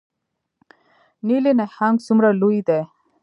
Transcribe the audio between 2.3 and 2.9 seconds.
لوی دی؟